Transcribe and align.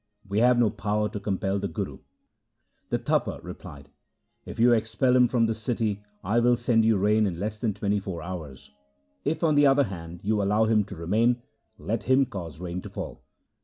We 0.27 0.39
have 0.39 0.57
no 0.57 0.71
power 0.71 1.09
to 1.09 1.19
compel 1.19 1.59
the 1.59 1.67
Guru.' 1.67 1.99
The 2.89 2.97
Tapa 2.97 3.39
replied,' 3.43 3.91
If 4.47 4.57
you 4.59 4.73
expel 4.73 5.15
him 5.15 5.27
from 5.27 5.45
the 5.45 5.53
city 5.53 6.01
I 6.23 6.39
will 6.39 6.55
send 6.55 6.83
you 6.85 6.97
rain 6.97 7.27
in 7.27 7.39
less 7.39 7.59
than 7.59 7.75
twenty 7.75 7.99
four 7.99 8.23
hours. 8.23 8.71
If, 9.25 9.43
on 9.43 9.53
the 9.53 9.67
other 9.67 9.83
hand, 9.83 10.21
you 10.23 10.41
allow 10.41 10.65
him 10.65 10.85
to 10.85 10.95
remain, 10.95 11.43
let 11.77 12.05
him 12.05 12.25
cause 12.25 12.59
rain 12.59 12.81
to 12.81 12.89
fall.' 12.89 13.21